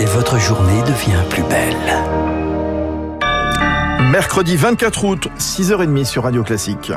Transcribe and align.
et 0.00 0.04
votre 0.04 0.38
journée 0.38 0.82
devient 0.82 1.22
plus 1.28 1.42
belle. 1.44 1.76
Mercredi 4.10 4.56
24 4.56 5.04
août, 5.04 5.28
6h30 5.38 6.04
sur 6.04 6.22
Radio 6.24 6.42
Classique. 6.44 6.92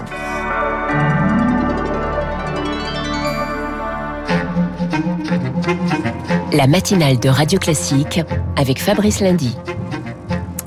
La 6.53 6.67
matinale 6.67 7.19
de 7.19 7.29
Radio 7.29 7.59
Classique 7.59 8.21
avec 8.55 8.82
Fabrice 8.82 9.21
Lundy. 9.21 9.55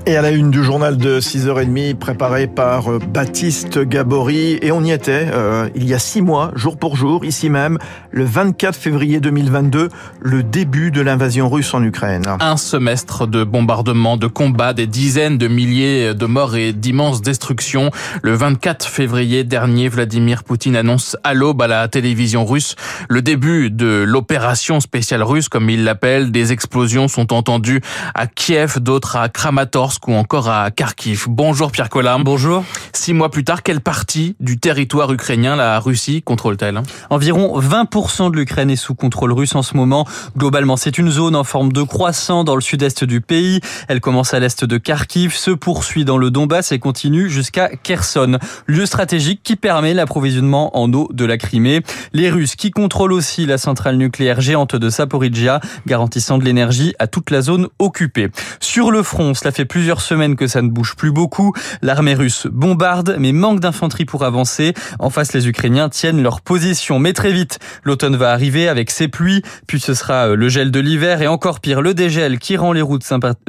Et 0.06 0.18
à 0.18 0.22
la 0.22 0.32
une 0.32 0.50
du 0.50 0.62
journal 0.62 0.98
de 0.98 1.18
6h30 1.18 1.94
préparé 1.94 2.46
par 2.46 2.92
euh, 2.92 2.98
Baptiste 2.98 3.78
Gabory. 3.78 4.58
Et 4.60 4.70
on 4.70 4.84
y 4.84 4.90
était 4.90 5.30
euh, 5.32 5.70
il 5.74 5.88
y 5.88 5.94
a 5.94 5.98
six 5.98 6.20
mois, 6.20 6.52
jour 6.54 6.76
pour 6.76 6.94
jour, 6.94 7.24
ici 7.24 7.48
même, 7.48 7.78
le 8.10 8.24
24 8.24 8.76
février 8.76 9.20
2022, 9.20 9.88
le 10.20 10.42
début 10.42 10.90
de 10.90 11.00
l'invasion 11.00 11.48
russe 11.48 11.72
en 11.72 11.82
Ukraine. 11.82 12.24
Un 12.38 12.58
semestre 12.58 13.26
de 13.26 13.44
bombardements, 13.44 14.18
de 14.18 14.26
combats, 14.26 14.74
des 14.74 14.86
dizaines 14.86 15.38
de 15.38 15.48
milliers 15.48 16.12
de 16.12 16.26
morts 16.26 16.54
et 16.54 16.74
d'immenses 16.74 17.22
destructions. 17.22 17.90
Le 18.22 18.34
24 18.34 18.86
février 18.86 19.42
dernier, 19.42 19.88
Vladimir 19.88 20.44
Poutine 20.44 20.76
annonce 20.76 21.16
à 21.24 21.32
l'aube 21.32 21.62
à 21.62 21.66
la 21.66 21.88
télévision 21.88 22.44
russe 22.44 22.76
le 23.08 23.22
début 23.22 23.70
de 23.70 24.04
l'opération 24.06 24.80
spéciale 24.80 25.22
russe, 25.22 25.48
comme 25.48 25.70
il 25.70 25.82
l'appelle. 25.82 26.30
Des 26.30 26.52
explosions 26.52 27.08
sont 27.08 27.32
entendues 27.32 27.80
à 28.14 28.26
Kiev, 28.26 28.80
d'autres 28.80 29.16
à 29.16 29.30
Kramatorsk 29.30 29.93
ou 30.06 30.12
encore 30.12 30.48
à 30.48 30.70
Kharkiv. 30.70 31.26
Bonjour 31.28 31.72
Pierre 31.72 31.88
Collin. 31.88 32.18
Bonjour. 32.18 32.64
Six 32.92 33.14
mois 33.14 33.30
plus 33.30 33.44
tard, 33.44 33.62
quelle 33.62 33.80
partie 33.80 34.36
du 34.40 34.58
territoire 34.58 35.12
ukrainien 35.12 35.56
la 35.56 35.78
Russie 35.78 36.22
contrôle-t-elle? 36.22 36.82
Environ 37.10 37.58
20% 37.60 38.30
de 38.30 38.36
l'Ukraine 38.36 38.70
est 38.70 38.76
sous 38.76 38.94
contrôle 38.94 39.32
russe 39.32 39.54
en 39.54 39.62
ce 39.62 39.76
moment. 39.76 40.06
Globalement, 40.36 40.76
c'est 40.76 40.98
une 40.98 41.10
zone 41.10 41.36
en 41.36 41.44
forme 41.44 41.72
de 41.72 41.82
croissant 41.82 42.44
dans 42.44 42.54
le 42.54 42.60
sud-est 42.60 43.04
du 43.04 43.20
pays. 43.20 43.60
Elle 43.88 44.00
commence 44.00 44.34
à 44.34 44.40
l'est 44.40 44.64
de 44.64 44.78
Kharkiv, 44.78 45.34
se 45.34 45.50
poursuit 45.50 46.04
dans 46.04 46.18
le 46.18 46.30
Donbass 46.30 46.72
et 46.72 46.78
continue 46.78 47.30
jusqu'à 47.30 47.68
Kherson, 47.68 48.38
lieu 48.66 48.86
stratégique 48.86 49.40
qui 49.42 49.56
permet 49.56 49.94
l'approvisionnement 49.94 50.76
en 50.76 50.92
eau 50.92 51.08
de 51.12 51.24
la 51.24 51.38
Crimée. 51.38 51.82
Les 52.12 52.30
Russes 52.30 52.56
qui 52.56 52.70
contrôlent 52.70 53.12
aussi 53.12 53.46
la 53.46 53.58
centrale 53.58 53.96
nucléaire 53.96 54.40
géante 54.40 54.76
de 54.76 54.90
Saporidja, 54.90 55.60
garantissant 55.86 56.38
de 56.38 56.44
l'énergie 56.44 56.94
à 56.98 57.06
toute 57.06 57.30
la 57.30 57.40
zone 57.40 57.68
occupée. 57.78 58.30
Sur 58.60 58.90
le 58.90 59.02
front, 59.02 59.34
cela 59.34 59.52
fait 59.52 59.64
plus 59.64 59.83
plusieurs 59.84 60.00
semaines 60.00 60.34
que 60.34 60.46
ça 60.46 60.62
ne 60.62 60.70
bouge 60.70 60.94
plus 60.96 61.12
beaucoup. 61.12 61.52
L'armée 61.82 62.14
russe 62.14 62.46
bombarde, 62.50 63.16
mais 63.18 63.32
manque 63.32 63.60
d'infanterie 63.60 64.06
pour 64.06 64.24
avancer. 64.24 64.72
En 64.98 65.10
face, 65.10 65.34
les 65.34 65.46
Ukrainiens 65.46 65.90
tiennent 65.90 66.22
leur 66.22 66.40
position. 66.40 66.98
Mais 66.98 67.12
très 67.12 67.32
vite, 67.32 67.58
l'automne 67.82 68.16
va 68.16 68.32
arriver 68.32 68.66
avec 68.66 68.90
ses 68.90 69.08
pluies, 69.08 69.42
puis 69.66 69.80
ce 69.80 69.92
sera 69.92 70.28
euh, 70.28 70.36
le 70.36 70.48
gel 70.48 70.70
de 70.70 70.80
l'hiver 70.80 71.20
et 71.20 71.26
encore 71.26 71.60
pire, 71.60 71.82
le 71.82 71.92
dégel 71.92 72.38
qui 72.38 72.56
rend 72.56 72.72
les 72.72 72.80
routes 72.80 73.04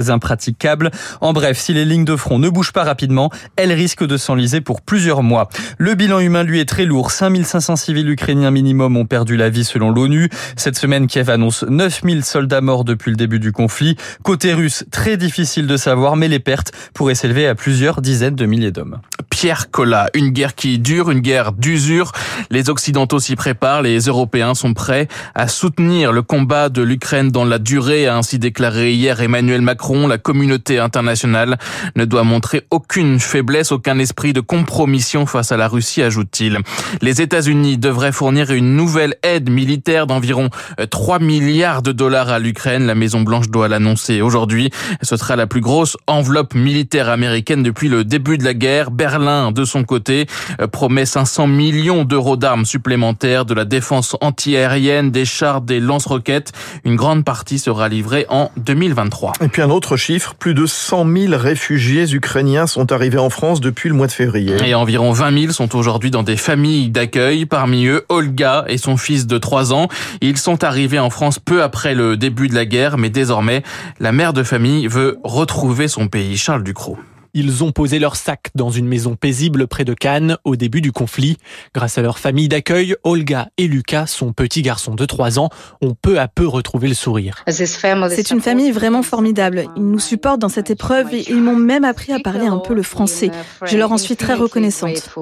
impraticables. 0.10 0.92
En 1.22 1.32
bref, 1.32 1.58
si 1.58 1.74
les 1.74 1.86
lignes 1.86 2.04
de 2.04 2.18
front 2.18 2.38
ne 2.38 2.50
bougent 2.50 2.74
pas 2.74 2.84
rapidement, 2.84 3.30
elles 3.56 3.72
risquent 3.72 4.06
de 4.06 4.18
s'enliser 4.18 4.60
pour 4.60 4.82
plusieurs 4.82 5.24
mois. 5.24 5.48
Le 5.78 5.94
bilan 5.94 6.20
humain, 6.20 6.44
lui, 6.44 6.60
est 6.60 6.68
très 6.68 6.84
lourd. 6.84 7.12
5500 7.12 7.78
civils 7.78 8.10
ukrainiens 8.10 8.52
minimum 8.52 8.98
ont 8.98 9.06
perdu 9.06 9.38
la 9.38 9.50
vie 9.50 9.64
selon 9.64 9.90
l'ONU. 9.90 10.30
Cette 10.58 10.78
semaine, 10.78 11.08
Kiev 11.08 11.30
annonce 11.30 11.64
9000 11.64 12.26
soldats 12.26 12.60
morts 12.60 12.84
depuis 12.84 13.12
le 13.12 13.16
début 13.16 13.40
du 13.40 13.54
conflit. 13.54 13.96
Côté 14.22 14.54
russe, 14.54 14.84
très 14.92 15.16
difficile 15.16 15.66
de 15.66 15.78
savoir, 15.78 16.18
mais 16.18 16.25
les 16.28 16.40
pertes 16.40 16.72
pourraient 16.94 17.16
s'élever 17.16 17.48
à 17.48 17.56
plusieurs 17.56 18.02
dizaines 18.02 18.36
de 18.36 18.46
milliers 18.46 18.72
d'hommes. 18.72 19.00
Pierre 19.30 19.70
Collat, 19.70 20.10
une 20.14 20.30
guerre 20.30 20.56
qui 20.56 20.80
dure, 20.80 21.12
une 21.12 21.20
guerre 21.20 21.52
d'usure. 21.52 22.14
Les 22.50 22.70
Occidentaux 22.70 23.20
s'y 23.20 23.36
préparent, 23.36 23.82
les 23.82 24.00
Européens 24.00 24.56
sont 24.56 24.74
prêts 24.74 25.08
à 25.34 25.48
soutenir 25.48 26.14
le 26.14 26.22
combat 26.22 26.70
de 26.70 26.82
l'Ukraine 26.82 27.32
dans 27.32 27.44
la 27.44 27.60
durée, 27.60 28.08
a 28.08 28.16
ainsi 28.16 28.40
déclaré 28.40 28.94
hier 28.94 29.20
Emmanuel 29.22 29.62
Macron. 29.62 30.08
La 30.08 30.18
communauté 30.18 30.80
internationale 30.80 31.58
ne 31.96 32.06
doit 32.06 32.24
montrer 32.24 32.64
aucune 32.72 33.20
faiblesse, 33.20 33.72
aucun 33.72 34.00
esprit 34.00 34.32
de 34.32 34.40
compromission 34.40 35.26
face 35.26 35.52
à 35.52 35.58
la 35.58 35.68
Russie, 35.68 36.02
ajoute-t-il. 36.02 36.60
Les 37.02 37.22
États-Unis 37.22 37.78
devraient 37.78 38.12
fournir 38.12 38.52
une 38.52 38.76
nouvelle 38.76 39.16
aide 39.22 39.50
militaire 39.50 40.08
d'environ 40.08 40.50
3 40.90 41.20
milliards 41.20 41.82
de 41.82 41.92
dollars 41.92 42.30
à 42.30 42.40
l'Ukraine. 42.40 42.86
La 42.86 42.96
Maison-Blanche 42.96 43.50
doit 43.50 43.68
l'annoncer 43.68 44.22
aujourd'hui. 44.22 44.70
Ce 45.02 45.18
sera 45.18 45.36
la 45.36 45.48
plus 45.48 45.62
grosse 45.62 45.98
enveloppe 46.16 46.56
militaire 46.56 47.10
américaine 47.10 47.62
depuis 47.62 47.90
le 47.90 48.04
début 48.04 48.38
de 48.38 48.44
la 48.44 48.54
guerre. 48.54 48.90
Berlin, 48.90 49.52
de 49.52 49.66
son 49.66 49.84
côté, 49.84 50.28
euh, 50.62 50.68
promet 50.68 51.06
500 51.06 51.48
millions 51.48 52.06
d'euros 52.06 52.38
d'armes 52.38 52.66
supplémentaires, 52.66 53.46
de 53.46 53.54
la 53.54 53.66
défense 53.66 54.16
antiaérienne, 54.22 55.12
des 55.12 55.26
chars, 55.26 55.62
des 55.62 55.80
lance-roquettes. 55.80 56.54
Une 56.86 56.96
grande 56.96 57.26
partie 57.26 57.60
sera 57.60 57.90
livrée 57.90 58.26
en 58.30 58.52
2023. 58.58 59.34
Et 59.42 59.48
puis 59.48 59.62
un 59.62 59.70
autre 59.70 59.98
chiffre, 59.98 60.36
plus 60.36 60.54
de 60.54 60.66
100 60.66 61.06
000 61.06 61.34
réfugiés 61.38 62.14
ukrainiens 62.14 62.68
sont 62.68 62.92
arrivés 62.92 63.18
en 63.18 63.30
France 63.30 63.62
depuis 63.62 63.90
le 63.90 63.96
mois 63.96 64.08
de 64.08 64.12
février. 64.12 64.56
Et 64.66 64.76
environ 64.76 65.12
20 65.12 65.40
000 65.40 65.54
sont 65.54 65.76
aujourd'hui 65.76 66.12
dans 66.12 66.24
des 66.24 66.38
familles 66.38 66.90
d'accueil. 66.90 67.46
Parmi 67.46 67.86
eux, 67.86 68.06
Olga 68.10 68.66
et 68.68 68.78
son 68.78 68.98
fils 68.98 69.28
de 69.28 69.38
3 69.38 69.74
ans. 69.74 69.88
Ils 70.22 70.38
sont 70.38 70.64
arrivés 70.64 71.00
en 71.00 71.10
France 71.10 71.40
peu 71.40 71.64
après 71.64 71.96
le 71.96 72.18
début 72.18 72.48
de 72.48 72.56
la 72.56 72.66
guerre, 72.66 72.98
mais 72.98 73.10
désormais, 73.10 73.64
la 74.00 74.12
mère 74.12 74.34
de 74.34 74.44
famille 74.44 74.88
veut 74.88 75.18
retrouver 75.24 75.88
son 75.88 75.95
pays. 76.08 76.38
Charles 76.38 76.64
Ducrot. 76.64 76.98
Ils 77.38 77.66
ont 77.66 77.74
posé 77.74 78.00
leur 78.00 78.16
sac 78.16 78.48
dans 78.56 78.70
une 78.70 78.88
maison 78.88 79.18
paisible 79.18 79.68
près 79.68 79.84
de 79.84 79.94
Cannes 79.94 80.38
au 80.46 80.56
début 80.56 80.80
du 80.80 80.94
conflit. 80.94 81.36
Grâce 81.74 81.98
à 81.98 82.02
leur 82.02 82.18
famille 82.18 82.48
d'accueil, 82.48 82.96
Olga 83.04 83.50
et 83.58 83.68
Lucas, 83.68 84.08
son 84.08 84.32
petit 84.32 84.62
garçon 84.62 84.96
de 84.96 85.06
3 85.06 85.38
ans, 85.38 85.50
ont 85.82 85.96
peu 86.02 86.18
à 86.18 86.30
peu 86.30 86.48
retrouvé 86.48 86.88
le 86.88 86.94
sourire. 86.94 87.44
C'est 87.50 88.32
une 88.32 88.40
famille 88.40 88.72
vraiment 88.72 89.04
formidable. 89.04 89.66
Ils 89.76 89.84
nous 89.84 90.00
supportent 90.00 90.40
dans 90.40 90.48
cette 90.48 90.72
épreuve 90.72 91.14
et 91.14 91.30
ils 91.30 91.42
m'ont 91.42 91.58
même 91.58 91.84
appris 91.84 92.14
à 92.14 92.20
parler 92.20 92.48
un 92.48 92.58
peu 92.58 92.74
le 92.74 92.84
français. 92.84 93.32
Je 93.66 93.76
leur 93.76 93.92
en 93.92 93.98
suis 93.98 94.16
très 94.16 94.34
reconnaissante. 94.34 95.14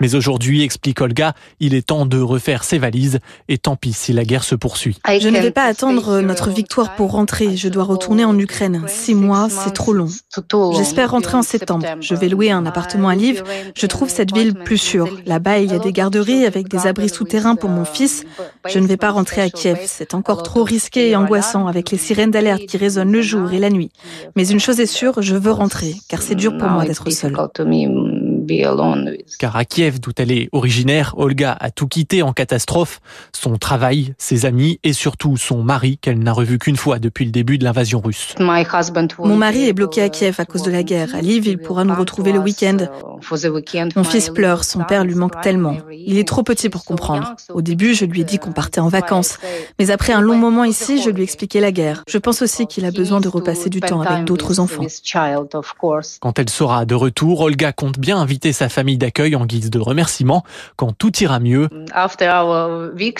Mais 0.00 0.14
aujourd'hui, 0.14 0.62
explique 0.62 1.02
Olga, 1.02 1.34
il 1.60 1.74
est 1.74 1.88
temps 1.88 2.06
de 2.06 2.18
refaire 2.18 2.64
ses 2.64 2.78
valises 2.78 3.18
et 3.48 3.58
tant 3.58 3.76
pis 3.76 3.92
si 3.92 4.14
la 4.14 4.24
guerre 4.24 4.44
se 4.44 4.54
poursuit. 4.54 4.96
Je 5.06 5.28
ne 5.28 5.38
vais 5.40 5.50
pas 5.50 5.64
attendre 5.64 6.22
notre 6.22 6.48
victoire 6.48 6.96
pour 6.96 7.10
rentrer. 7.10 7.54
Je 7.54 7.68
dois 7.68 7.84
retourner 7.84 8.24
en 8.24 8.38
Ukraine. 8.38 8.84
Six 8.86 9.14
mois, 9.14 9.50
c'est 9.50 9.74
trop 9.74 9.92
long. 9.92 10.08
J'espère 10.74 11.10
rentrer 11.10 11.33
en 11.34 11.42
septembre. 11.42 11.86
Je 12.00 12.14
vais 12.14 12.28
louer 12.28 12.50
un 12.50 12.66
appartement 12.66 13.08
à 13.08 13.14
Lviv. 13.14 13.42
Je 13.76 13.86
trouve 13.86 14.08
cette 14.08 14.32
ville 14.34 14.54
plus 14.54 14.78
sûre. 14.78 15.08
Là-bas, 15.26 15.58
il 15.58 15.70
y 15.70 15.74
a 15.74 15.78
des 15.78 15.92
garderies 15.92 16.46
avec 16.46 16.68
des 16.68 16.86
abris 16.86 17.08
souterrains 17.08 17.56
pour 17.56 17.70
mon 17.70 17.84
fils. 17.84 18.24
Je 18.66 18.78
ne 18.78 18.86
vais 18.86 18.96
pas 18.96 19.10
rentrer 19.10 19.42
à 19.42 19.50
Kiev. 19.50 19.78
C'est 19.86 20.14
encore 20.14 20.42
trop 20.42 20.64
risqué 20.64 21.10
et 21.10 21.16
angoissant 21.16 21.66
avec 21.66 21.90
les 21.90 21.98
sirènes 21.98 22.30
d'alerte 22.30 22.66
qui 22.66 22.76
résonnent 22.76 23.12
le 23.12 23.22
jour 23.22 23.52
et 23.52 23.58
la 23.58 23.70
nuit. 23.70 23.90
Mais 24.36 24.46
une 24.48 24.60
chose 24.60 24.80
est 24.80 24.86
sûre, 24.86 25.22
je 25.22 25.36
veux 25.36 25.52
rentrer, 25.52 25.94
car 26.08 26.22
c'est 26.22 26.34
dur 26.34 26.56
pour 26.56 26.68
moi 26.68 26.84
d'être 26.84 27.08
seule. 27.10 27.36
Car 29.38 29.56
à 29.56 29.64
Kiev, 29.64 30.00
d'où 30.00 30.12
elle 30.16 30.32
est 30.32 30.48
originaire, 30.52 31.14
Olga 31.16 31.56
a 31.58 31.70
tout 31.70 31.86
quitté 31.86 32.22
en 32.22 32.32
catastrophe. 32.32 33.00
Son 33.32 33.56
travail, 33.56 34.14
ses 34.18 34.46
amis 34.46 34.78
et 34.84 34.92
surtout 34.92 35.36
son 35.36 35.62
mari 35.62 35.98
qu'elle 35.98 36.18
n'a 36.18 36.32
revu 36.32 36.58
qu'une 36.58 36.76
fois 36.76 36.98
depuis 36.98 37.24
le 37.24 37.30
début 37.30 37.58
de 37.58 37.64
l'invasion 37.64 38.00
russe. 38.00 38.34
Mon 38.38 39.36
mari 39.36 39.68
est 39.68 39.72
bloqué 39.72 40.02
à 40.02 40.08
Kiev 40.08 40.36
à 40.38 40.44
cause 40.44 40.62
de 40.62 40.70
la 40.70 40.82
guerre. 40.82 41.14
À 41.14 41.22
Lviv, 41.22 41.46
il 41.46 41.58
pourra 41.58 41.84
nous 41.84 41.94
retrouver 41.94 42.32
le 42.32 42.38
week-end. 42.38 42.76
Mon 43.96 44.04
fils 44.04 44.30
pleure, 44.30 44.64
son 44.64 44.84
père 44.84 45.04
lui 45.04 45.14
manque 45.14 45.40
tellement. 45.40 45.76
Il 45.90 46.18
est 46.18 46.28
trop 46.28 46.42
petit 46.42 46.68
pour 46.68 46.84
comprendre. 46.84 47.34
Au 47.52 47.62
début, 47.62 47.94
je 47.94 48.04
lui 48.04 48.20
ai 48.20 48.24
dit 48.24 48.38
qu'on 48.38 48.52
partait 48.52 48.80
en 48.80 48.88
vacances. 48.88 49.38
Mais 49.78 49.90
après 49.90 50.12
un 50.12 50.20
long 50.20 50.36
moment 50.36 50.64
ici, 50.64 51.02
je 51.02 51.10
lui 51.10 51.22
ai 51.22 51.24
expliqué 51.24 51.60
la 51.60 51.72
guerre. 51.72 52.02
Je 52.08 52.18
pense 52.18 52.42
aussi 52.42 52.66
qu'il 52.66 52.84
a 52.84 52.90
besoin 52.90 53.20
de 53.20 53.28
repasser 53.28 53.70
du 53.70 53.80
temps 53.80 54.00
avec 54.00 54.24
d'autres 54.24 54.60
enfants. 54.60 54.84
Quand 56.20 56.38
elle 56.38 56.50
sera 56.50 56.84
de 56.84 56.94
retour, 56.94 57.40
Olga 57.40 57.72
compte 57.72 57.98
bien 57.98 58.18
inviter 58.18 58.33
sa 58.52 58.68
famille 58.68 58.98
d'accueil 58.98 59.36
en 59.36 59.46
guise 59.46 59.70
de 59.70 59.78
remerciement 59.78 60.44
quand 60.76 60.92
tout 60.92 61.16
ira 61.18 61.40
mieux. 61.40 61.68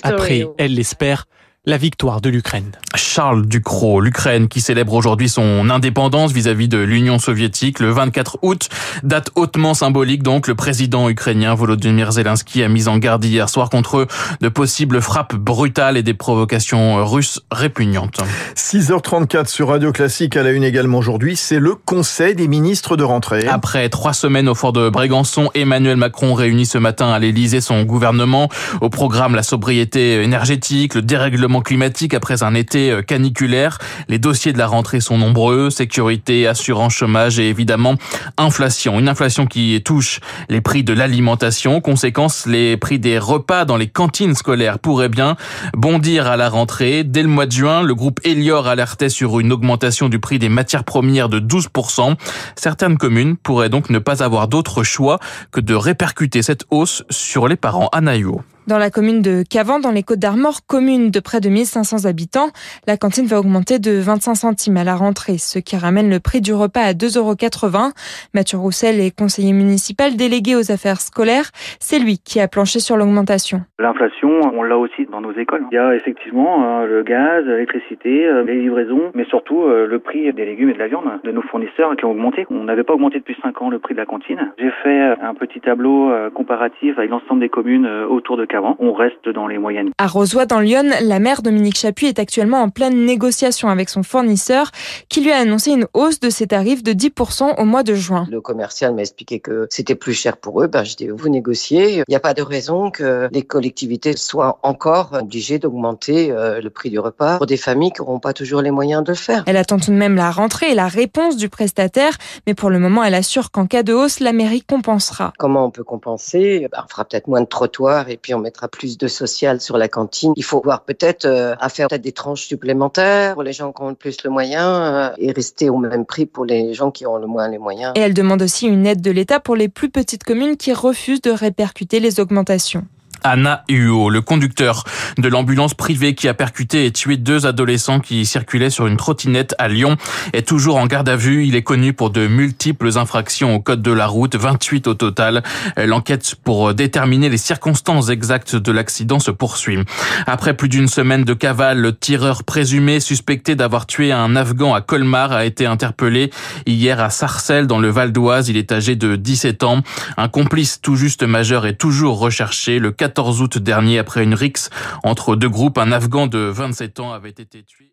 Après, 0.02 0.46
elle 0.58 0.74
l'espère, 0.74 1.26
la 1.66 1.78
victoire 1.78 2.20
de 2.20 2.28
l'Ukraine. 2.28 2.72
Charles 2.94 3.46
Ducrot, 3.46 4.00
l'Ukraine 4.00 4.48
qui 4.48 4.60
célèbre 4.60 4.92
aujourd'hui 4.92 5.30
son 5.30 5.70
indépendance 5.70 6.30
vis-à-vis 6.30 6.68
de 6.68 6.76
l'Union 6.76 7.18
soviétique 7.18 7.80
le 7.80 7.90
24 7.90 8.38
août, 8.42 8.68
date 9.02 9.30
hautement 9.34 9.72
symbolique 9.72 10.22
donc 10.22 10.46
le 10.46 10.54
président 10.54 11.08
ukrainien 11.08 11.54
Volodymyr 11.54 12.12
Zelensky 12.12 12.62
a 12.62 12.68
mis 12.68 12.86
en 12.86 12.98
garde 12.98 13.24
hier 13.24 13.48
soir 13.48 13.70
contre 13.70 14.06
de 14.42 14.48
possibles 14.50 15.00
frappes 15.00 15.34
brutales 15.34 15.96
et 15.96 16.02
des 16.02 16.12
provocations 16.12 17.02
russes 17.06 17.40
répugnantes. 17.50 18.20
6h34 18.56 19.46
sur 19.46 19.68
Radio 19.68 19.90
Classique 19.90 20.36
à 20.36 20.42
la 20.42 20.50
une 20.50 20.64
également 20.64 20.98
aujourd'hui, 20.98 21.34
c'est 21.34 21.60
le 21.60 21.76
Conseil 21.76 22.34
des 22.34 22.46
ministres 22.46 22.98
de 22.98 23.04
rentrée. 23.04 23.48
Après 23.48 23.88
trois 23.88 24.12
semaines 24.12 24.50
au 24.50 24.54
fort 24.54 24.74
de 24.74 24.90
Brégançon, 24.90 25.50
Emmanuel 25.54 25.96
Macron 25.96 26.34
réunit 26.34 26.66
ce 26.66 26.76
matin 26.76 27.10
à 27.10 27.18
l'Élysée 27.18 27.62
son 27.62 27.84
gouvernement 27.84 28.50
au 28.82 28.90
programme 28.90 29.34
la 29.34 29.42
sobriété 29.42 30.22
énergétique, 30.22 30.94
le 30.94 31.00
dérèglement 31.00 31.53
climatique 31.60 32.14
après 32.14 32.42
un 32.42 32.54
été 32.54 32.90
euh, 32.90 33.02
caniculaire. 33.02 33.78
Les 34.08 34.18
dossiers 34.18 34.52
de 34.52 34.58
la 34.58 34.66
rentrée 34.66 35.00
sont 35.00 35.18
nombreux, 35.18 35.70
sécurité, 35.70 36.46
assurance 36.46 36.94
chômage 36.94 37.38
et 37.38 37.48
évidemment 37.48 37.94
inflation. 38.38 38.98
Une 38.98 39.08
inflation 39.08 39.46
qui 39.46 39.80
touche 39.84 40.20
les 40.48 40.60
prix 40.60 40.84
de 40.84 40.92
l'alimentation. 40.92 41.80
Conséquence, 41.80 42.46
les 42.46 42.76
prix 42.76 42.98
des 42.98 43.18
repas 43.18 43.64
dans 43.64 43.76
les 43.76 43.88
cantines 43.88 44.34
scolaires 44.34 44.78
pourraient 44.78 45.08
bien 45.08 45.36
bondir 45.76 46.26
à 46.26 46.36
la 46.36 46.48
rentrée. 46.48 47.04
Dès 47.04 47.22
le 47.22 47.28
mois 47.28 47.46
de 47.46 47.52
juin, 47.52 47.82
le 47.82 47.94
groupe 47.94 48.20
Elior 48.24 48.66
alertait 48.66 49.08
sur 49.08 49.40
une 49.40 49.52
augmentation 49.52 50.08
du 50.08 50.18
prix 50.18 50.38
des 50.38 50.48
matières 50.48 50.84
premières 50.84 51.28
de 51.28 51.40
12%. 51.40 52.16
Certaines 52.56 52.98
communes 52.98 53.36
pourraient 53.36 53.68
donc 53.68 53.90
ne 53.90 53.98
pas 53.98 54.22
avoir 54.22 54.48
d'autre 54.48 54.82
choix 54.82 55.18
que 55.50 55.60
de 55.60 55.74
répercuter 55.74 56.42
cette 56.42 56.64
hausse 56.70 57.04
sur 57.10 57.48
les 57.48 57.56
parents. 57.56 57.88
Anaïo. 57.92 58.42
Dans 58.66 58.78
la 58.78 58.88
commune 58.88 59.20
de 59.20 59.42
Cavan, 59.48 59.78
dans 59.78 59.90
les 59.90 60.02
Côtes 60.02 60.20
d'Armor, 60.20 60.60
commune 60.66 61.10
de 61.10 61.20
près 61.20 61.40
de 61.40 61.50
1500 61.50 62.06
habitants, 62.06 62.48
la 62.86 62.96
cantine 62.96 63.26
va 63.26 63.38
augmenter 63.38 63.78
de 63.78 64.00
25 64.00 64.34
centimes 64.34 64.78
à 64.78 64.84
la 64.84 64.94
rentrée, 64.96 65.36
ce 65.36 65.58
qui 65.58 65.76
ramène 65.76 66.08
le 66.08 66.18
prix 66.18 66.40
du 66.40 66.54
repas 66.54 66.80
à 66.80 66.92
2,80 66.94 67.18
euros. 67.18 67.92
Mathieu 68.32 68.56
Roussel 68.56 69.00
est 69.00 69.14
conseiller 69.14 69.52
municipal 69.52 70.16
délégué 70.16 70.56
aux 70.56 70.72
affaires 70.72 71.02
scolaires. 71.02 71.50
C'est 71.78 71.98
lui 71.98 72.16
qui 72.16 72.40
a 72.40 72.48
planché 72.48 72.80
sur 72.80 72.96
l'augmentation. 72.96 73.60
L'inflation, 73.78 74.30
on 74.54 74.62
l'a 74.62 74.78
aussi 74.78 75.04
dans 75.12 75.20
nos 75.20 75.32
écoles. 75.32 75.64
Il 75.70 75.74
y 75.74 75.78
a 75.78 75.94
effectivement 75.94 76.80
euh, 76.80 76.86
le 76.86 77.02
gaz, 77.02 77.44
l'électricité, 77.44 78.26
euh, 78.26 78.44
les 78.44 78.62
livraisons, 78.62 79.10
mais 79.14 79.24
surtout 79.26 79.64
euh, 79.64 79.86
le 79.86 79.98
prix 79.98 80.32
des 80.32 80.46
légumes 80.46 80.70
et 80.70 80.74
de 80.74 80.78
la 80.78 80.88
viande 80.88 81.04
de 81.22 81.32
nos 81.32 81.42
fournisseurs 81.42 81.94
qui 81.96 82.06
ont 82.06 82.12
augmenté. 82.12 82.46
On 82.48 82.64
n'avait 82.64 82.82
pas 82.82 82.94
augmenté 82.94 83.18
depuis 83.18 83.36
5 83.42 83.60
ans 83.60 83.68
le 83.68 83.78
prix 83.78 83.92
de 83.92 84.00
la 84.00 84.06
cantine. 84.06 84.52
J'ai 84.56 84.70
fait 84.82 85.16
un 85.20 85.34
petit 85.34 85.60
tableau 85.60 86.10
comparatif 86.32 86.96
avec 86.96 87.10
l'ensemble 87.10 87.40
des 87.40 87.50
communes 87.50 87.86
autour 88.08 88.38
de 88.38 88.46
on 88.62 88.92
reste 88.92 89.28
dans 89.28 89.46
les 89.46 89.58
moyennes. 89.58 89.90
À 89.98 90.06
Rosoy, 90.06 90.46
dans 90.46 90.60
Lyon, 90.60 90.90
la 91.02 91.18
maire 91.18 91.42
Dominique 91.42 91.76
Chapuis 91.76 92.06
est 92.06 92.18
actuellement 92.18 92.62
en 92.62 92.68
pleine 92.68 93.04
négociation 93.04 93.68
avec 93.68 93.88
son 93.88 94.02
fournisseur 94.02 94.70
qui 95.08 95.22
lui 95.22 95.32
a 95.32 95.38
annoncé 95.38 95.70
une 95.72 95.86
hausse 95.94 96.20
de 96.20 96.30
ses 96.30 96.48
tarifs 96.48 96.82
de 96.82 96.92
10% 96.92 97.60
au 97.60 97.64
mois 97.64 97.82
de 97.82 97.94
juin. 97.94 98.26
Le 98.30 98.40
commercial 98.40 98.94
m'a 98.94 99.02
expliqué 99.02 99.40
que 99.40 99.66
c'était 99.70 99.94
plus 99.94 100.14
cher 100.14 100.36
pour 100.36 100.62
eux. 100.62 100.66
Ben, 100.66 100.84
je 100.84 100.96
dis, 100.96 101.08
vous 101.08 101.28
négociez. 101.28 101.96
Il 101.96 102.04
n'y 102.08 102.16
a 102.16 102.20
pas 102.20 102.34
de 102.34 102.42
raison 102.42 102.90
que 102.90 103.28
les 103.32 103.42
collectivités 103.42 104.16
soient 104.16 104.58
encore 104.62 105.10
obligées 105.12 105.58
d'augmenter 105.58 106.30
euh, 106.30 106.60
le 106.60 106.70
prix 106.70 106.90
du 106.90 106.98
repas 106.98 107.38
pour 107.38 107.46
des 107.46 107.56
familles 107.56 107.92
qui 107.92 108.02
n'auront 108.02 108.20
pas 108.20 108.32
toujours 108.32 108.62
les 108.62 108.70
moyens 108.70 109.02
de 109.02 109.12
le 109.12 109.16
faire. 109.16 109.44
Elle 109.46 109.56
attend 109.56 109.78
tout 109.78 109.90
de 109.90 109.96
même 109.96 110.16
la 110.16 110.30
rentrée 110.30 110.70
et 110.70 110.74
la 110.74 110.88
réponse 110.88 111.36
du 111.36 111.48
prestataire, 111.48 112.16
mais 112.46 112.54
pour 112.54 112.70
le 112.70 112.78
moment, 112.78 113.02
elle 113.04 113.14
assure 113.14 113.50
qu'en 113.50 113.66
cas 113.66 113.82
de 113.82 113.92
hausse, 113.92 114.20
la 114.20 114.32
mairie 114.32 114.62
compensera. 114.62 115.32
Comment 115.38 115.66
on 115.66 115.70
peut 115.70 115.84
compenser? 115.84 116.68
Ben, 116.70 116.82
On 116.84 116.88
fera 116.88 117.04
peut-être 117.04 117.28
moins 117.28 117.40
de 117.40 117.46
trottoirs 117.46 118.08
et 118.10 118.16
puis 118.16 118.34
on 118.34 118.43
mettra 118.44 118.68
plus 118.68 118.96
de 118.98 119.08
social 119.08 119.60
sur 119.60 119.76
la 119.76 119.88
cantine. 119.88 120.32
Il 120.36 120.44
faut 120.44 120.60
voir 120.62 120.84
peut-être 120.84 121.24
euh, 121.24 121.54
à 121.58 121.68
faire 121.68 121.88
peut-être 121.88 122.02
des 122.02 122.12
tranches 122.12 122.46
supplémentaires 122.46 123.34
pour 123.34 123.42
les 123.42 123.52
gens 123.52 123.72
qui 123.72 123.82
ont 123.82 123.88
le 123.88 123.94
plus 123.94 124.22
le 124.22 124.30
moyen 124.30 124.68
euh, 124.68 125.10
et 125.18 125.32
rester 125.32 125.70
au 125.70 125.78
même 125.78 126.04
prix 126.06 126.26
pour 126.26 126.44
les 126.44 126.74
gens 126.74 126.90
qui 126.90 127.06
ont 127.06 127.16
le 127.16 127.26
moins 127.26 127.48
les 127.48 127.58
moyens. 127.58 127.92
Et 127.96 128.00
elle 128.00 128.14
demande 128.14 128.42
aussi 128.42 128.66
une 128.66 128.86
aide 128.86 129.00
de 129.00 129.10
l'État 129.10 129.40
pour 129.40 129.56
les 129.56 129.68
plus 129.68 129.90
petites 129.90 130.24
communes 130.24 130.56
qui 130.56 130.72
refusent 130.72 131.22
de 131.22 131.30
répercuter 131.30 132.00
les 132.00 132.20
augmentations. 132.20 132.84
Anna 133.26 133.64
Huo, 133.70 134.10
le 134.10 134.20
conducteur 134.20 134.84
de 135.16 135.28
l'ambulance 135.28 135.72
privée 135.72 136.14
qui 136.14 136.28
a 136.28 136.34
percuté 136.34 136.84
et 136.84 136.92
tué 136.92 137.16
deux 137.16 137.46
adolescents 137.46 137.98
qui 137.98 138.26
circulaient 138.26 138.68
sur 138.68 138.86
une 138.86 138.98
trottinette 138.98 139.54
à 139.58 139.68
Lyon, 139.68 139.96
est 140.34 140.46
toujours 140.46 140.76
en 140.76 140.86
garde 140.86 141.08
à 141.08 141.16
vue. 141.16 141.46
Il 141.46 141.56
est 141.56 141.62
connu 141.62 141.94
pour 141.94 142.10
de 142.10 142.26
multiples 142.26 142.98
infractions 142.98 143.54
au 143.54 143.60
code 143.60 143.80
de 143.80 143.92
la 143.92 144.06
route, 144.06 144.36
28 144.36 144.88
au 144.88 144.94
total. 144.94 145.42
L'enquête 145.78 146.34
pour 146.44 146.74
déterminer 146.74 147.30
les 147.30 147.38
circonstances 147.38 148.10
exactes 148.10 148.56
de 148.56 148.72
l'accident 148.72 149.18
se 149.18 149.30
poursuit. 149.30 149.78
Après 150.26 150.54
plus 150.54 150.68
d'une 150.68 150.88
semaine 150.88 151.24
de 151.24 151.32
cavale, 151.32 151.78
le 151.78 151.96
tireur 151.96 152.44
présumé 152.44 153.00
suspecté 153.00 153.54
d'avoir 153.54 153.86
tué 153.86 154.12
un 154.12 154.36
Afghan 154.36 154.74
à 154.74 154.82
Colmar 154.82 155.32
a 155.32 155.46
été 155.46 155.64
interpellé 155.64 156.30
hier 156.66 157.00
à 157.00 157.08
Sarcelles 157.08 157.66
dans 157.66 157.78
le 157.78 157.88
Val 157.88 158.12
d'Oise. 158.12 158.50
Il 158.50 158.58
est 158.58 158.70
âgé 158.70 158.96
de 158.96 159.16
17 159.16 159.62
ans. 159.62 159.80
Un 160.18 160.28
complice 160.28 160.80
tout 160.82 160.96
juste 160.96 161.22
majeur 161.22 161.66
est 161.66 161.76
toujours 161.76 162.18
recherché. 162.18 162.78
Le 162.78 162.90
14 163.14 163.42
août 163.42 163.58
dernier, 163.58 164.00
après 164.00 164.24
une 164.24 164.34
rixe 164.34 164.70
entre 165.04 165.36
deux 165.36 165.48
groupes, 165.48 165.78
un 165.78 165.92
Afghan 165.92 166.26
de 166.26 166.38
27 166.40 166.98
ans 166.98 167.12
avait 167.12 167.30
été 167.30 167.62
tué. 167.62 167.92